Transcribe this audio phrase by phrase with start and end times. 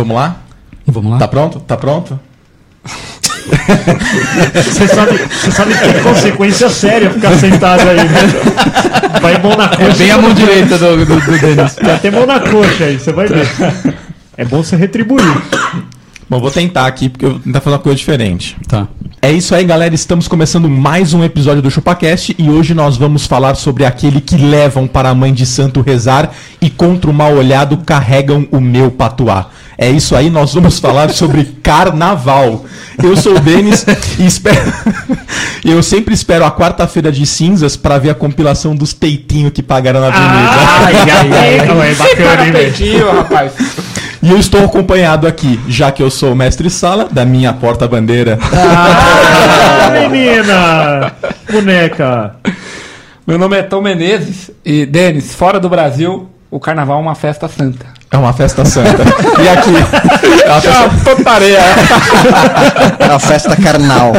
[0.00, 0.40] Vamos lá?
[0.86, 1.18] Vamos lá?
[1.18, 1.60] Tá pronto?
[1.60, 2.18] Tá pronto?
[4.54, 9.20] Você sabe, você sabe que é consequência séria ficar sentado aí, né?
[9.20, 9.90] Vai mão na coxa.
[9.90, 11.76] É bem a mão direita do, do, do Denis.
[11.82, 13.46] Vai ter mão na coxa aí, você vai ver.
[14.36, 15.24] É bom você retribuir.
[16.30, 18.56] Bom, vou tentar aqui porque eu vou tentar fazer uma coisa diferente.
[18.68, 18.86] Tá.
[19.20, 19.92] É isso aí, galera.
[19.92, 24.36] Estamos começando mais um episódio do ChupaCast e hoje nós vamos falar sobre aquele que
[24.36, 26.30] levam para a mãe de santo rezar
[26.60, 29.48] e contra o mal olhado carregam o meu patuá.
[29.76, 32.64] É isso aí, nós vamos falar sobre carnaval.
[33.02, 33.84] Eu sou o Denis
[34.16, 34.72] e espero.
[35.64, 40.00] Eu sempre espero a quarta-feira de cinzas para ver a compilação dos peitinhos que pagaram
[40.00, 40.30] na avenida.
[40.30, 42.72] Ai, ai, ai, não, é bacana, hein, velho?
[42.72, 43.52] Peitinho, rapaz.
[44.22, 48.38] E eu estou acompanhado aqui, já que eu sou o mestre sala da minha porta-bandeira.
[49.92, 51.12] Ah, menina!
[51.50, 52.36] Boneca!
[53.26, 57.48] Meu nome é Tom Menezes e, Denis, fora do Brasil, o carnaval é uma festa
[57.48, 57.86] santa.
[58.10, 59.02] É uma festa santa.
[59.42, 59.70] E aqui.
[60.44, 60.90] É uma festa...
[62.98, 64.12] É uma festa carnal.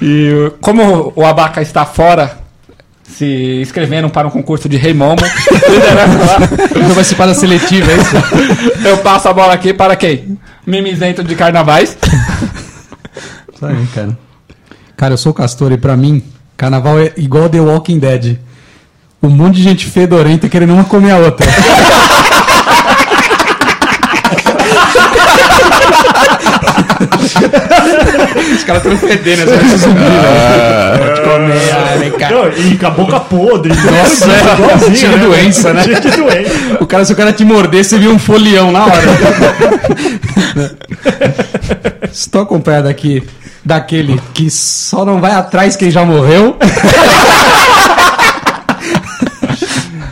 [0.00, 2.38] E como o Abaca está fora,
[3.04, 5.16] se inscreveram para um concurso de Rei Momo,
[6.80, 8.16] Não vai ser para a seletiva, é isso?
[8.88, 10.38] eu passo a bola aqui para quem?
[10.66, 11.96] Mimizento de carnavais.
[13.54, 14.18] Isso aí, cara.
[14.96, 16.22] Cara, eu sou o Castor e pra mim,
[16.56, 18.38] carnaval é igual The Walking Dead.
[19.22, 21.46] Um monte de gente fedorenta querendo uma comer a outra.
[28.64, 30.00] Os caras estão fedendo, essa zumbi,
[32.30, 33.74] Não, e com a boca podre.
[33.74, 35.82] Nossa, é, tinha doença, né?
[35.84, 36.78] Cheio de doença.
[36.80, 39.02] O cara, se o cara te morder, você viu um folião na hora.
[42.10, 43.22] Estou acompanhado aqui
[43.62, 46.56] daquele que só não vai atrás quem já morreu.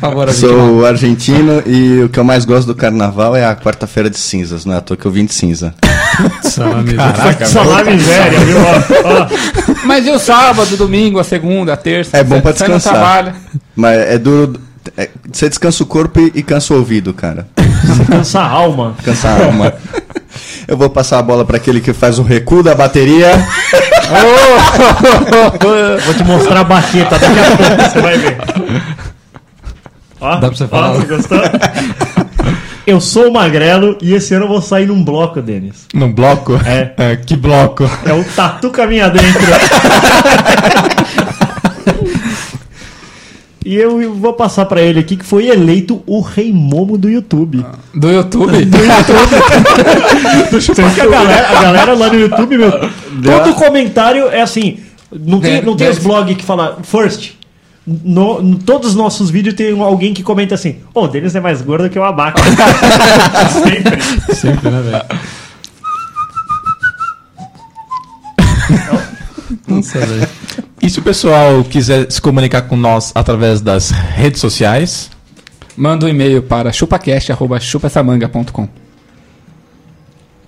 [0.00, 0.52] Favor, Argentina.
[0.52, 4.64] Sou argentino e o que eu mais gosto do carnaval é a quarta-feira de cinzas,
[4.64, 5.74] não é à toa que eu vim de cinza.
[6.96, 8.56] Caraca, Salame miséria, viu?
[8.58, 9.26] Ó, ó.
[9.84, 12.16] Mas e o sábado, domingo, a segunda, a terça?
[12.16, 12.92] É bom pra descansar.
[12.92, 13.34] trabalha.
[13.76, 14.60] Mas é duro.
[14.96, 17.46] é- você descansa o corpo e, e cansa o ouvido, cara.
[18.08, 18.94] Cansa a alma.
[19.04, 19.72] Cansa a alma.
[20.68, 23.30] Eu vou passar a bola para aquele que faz o recuo da bateria.
[26.04, 28.38] Vou te mostrar a baqueta daqui a pouco, você vai ver.
[30.20, 30.90] Ó, Dá pra você falar?
[30.90, 31.38] Ó, você gostou?
[32.86, 35.86] Eu sou o Magrelo e esse ano eu vou sair num bloco, Denis.
[35.94, 36.58] Num bloco?
[36.66, 37.14] É.
[37.14, 37.88] que bloco?
[38.04, 39.40] É o Tatu Caminha Dentro.
[43.64, 47.64] E eu vou passar pra ele aqui que foi eleito o Rei Momo do YouTube.
[47.94, 48.52] Do YouTube?
[50.50, 52.72] Porque a galera, a galera lá no YouTube, meu,
[53.22, 54.78] todo comentário é assim.
[55.12, 57.32] Não tem, não tem os blogs que falam first.
[57.86, 61.40] No, no- todos os nossos vídeos tem alguém que comenta assim: Ô, o Denis é
[61.40, 62.40] mais gordo que o Abaca.
[63.64, 64.34] Sempre.
[64.34, 65.04] Sempre, né, velho?
[69.66, 70.28] Nossa, velho.
[70.82, 75.10] E se o pessoal quiser se comunicar com nós através das redes sociais?
[75.76, 78.68] Manda um e-mail para chupacast.chupessamanga.com O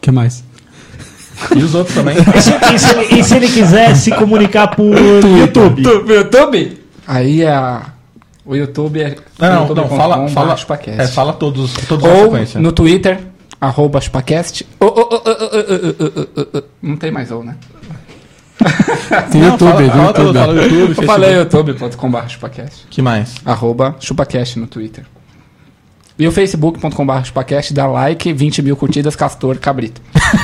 [0.01, 0.43] que mais?
[1.57, 2.17] E os outros também?
[2.19, 4.95] E se, e se ele, e se ele quiser se comunicar por
[5.39, 5.83] YouTube?
[5.83, 6.82] Do YouTube?
[7.07, 7.87] Aí a,
[8.45, 9.17] o YouTube é.
[9.39, 13.21] Não, YouTube não, fala, fala, é, fala todos, todos Ou no Twitter,
[13.61, 14.67] arroba Spacast.
[16.83, 17.57] Não tem mais ou, né?
[19.33, 20.35] Tem YouTube, não, fala, YouTube.
[20.35, 21.07] Fala, fala YouTube Eu Facebook.
[21.07, 22.87] falei youtube.com.br chupacast.
[22.89, 23.35] Que mais?
[23.45, 25.05] Arroba chupacast no Twitter.
[26.19, 30.01] E o facebook.com.br chupacast dá like, 20 mil curtidas, Castor Cabrito.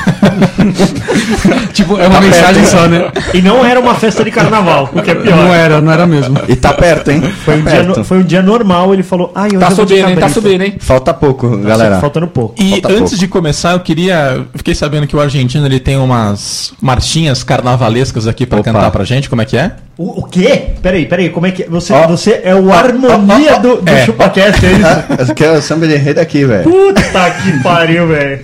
[1.73, 3.11] Tipo, é uma mensagem só, né?
[3.35, 5.55] E não era uma festa de carnaval, o que é Não pior.
[5.55, 6.39] era, não era mesmo.
[6.49, 7.21] E tá perto, hein?
[7.45, 7.99] Foi um, tá dia, perto.
[7.99, 10.03] no- foi um dia normal, ele falou: Ai, hoje Tá eu subindo, hein?
[10.15, 10.75] Tá cabrito." subindo, hein?
[10.81, 12.01] Falta pouco, galera.
[12.01, 12.55] Faltando pouco.
[12.61, 13.17] E Falta antes pouco.
[13.17, 14.45] de começar, eu queria.
[14.55, 18.73] Fiquei sabendo que o argentino ele tem umas marchinhas carnavalescas aqui pra Opa.
[18.73, 19.29] cantar pra gente.
[19.29, 19.73] Como é que é?
[19.97, 20.71] O, o quê?
[20.83, 21.65] Peraí, peraí, como é que.
[21.65, 22.07] Você, Ó.
[22.07, 24.05] você é o harmonia ó, ó, do, do é.
[24.05, 24.79] ChupaCast, é isso?
[24.89, 26.65] Ah, eu quero samba de rei daqui, velho.
[26.65, 28.41] Puta que pariu, velho.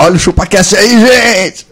[0.00, 1.66] Olha o ChupaCast aí, gente!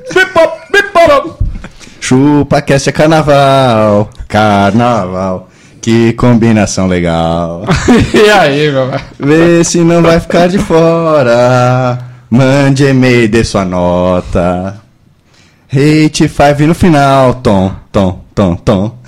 [2.00, 5.48] ChupaCast é carnaval, carnaval.
[5.80, 7.62] Que combinação legal.
[8.12, 9.00] e aí, meu velho?
[9.20, 11.98] Vê se não vai ficar de fora.
[12.28, 14.80] Mande e-mail, dê sua nota.
[15.72, 17.34] Hate 5 no final.
[17.34, 18.98] Tom, tom, tom, tom.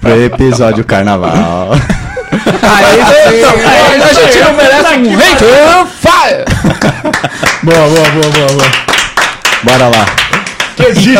[0.00, 1.72] Pro episódio carnaval.
[2.62, 5.86] Aí, aí a gente não merece um hater
[6.28, 6.44] fire!
[7.62, 8.70] Boa, boa, boa, boa, boa.
[9.64, 10.06] Bora lá.
[10.78, 11.16] E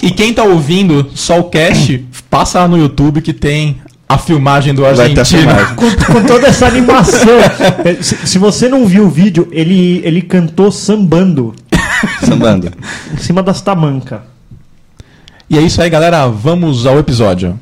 [0.00, 3.76] quem, e quem tá ouvindo só o cast, passa lá no YouTube que tem
[4.08, 5.52] a filmagem do argentino.
[5.76, 7.28] Com, com toda essa animação.
[7.84, 11.54] É, Se, se você não viu o vídeo, ele, ele cantou sambando
[12.24, 12.72] Sambando.
[13.12, 14.20] em cima das tamancas.
[15.50, 16.26] E é isso aí, galera.
[16.28, 17.58] Vamos ao episódio.